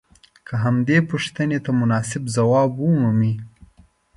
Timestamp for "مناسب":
1.81-2.23